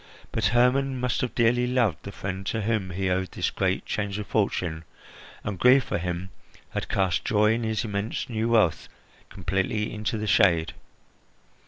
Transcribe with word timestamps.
But 0.31 0.45
Hermon 0.45 0.99
must 0.99 1.21
have 1.21 1.35
dearly 1.35 1.67
loved 1.67 2.01
the 2.01 2.11
friend 2.11 2.43
to 2.47 2.63
whom 2.63 2.89
he 2.89 3.07
owed 3.11 3.33
this 3.33 3.51
great 3.51 3.85
change 3.85 4.17
of 4.17 4.25
fortune, 4.25 4.83
and 5.43 5.59
grief 5.59 5.83
for 5.83 5.99
him 5.99 6.31
had 6.71 6.89
cast 6.89 7.23
joy 7.23 7.53
in 7.53 7.61
his 7.61 7.85
immense 7.85 8.27
new 8.27 8.49
wealth 8.49 8.89
completely 9.29 9.93
into 9.93 10.17
the 10.17 10.25
shade. 10.25 10.73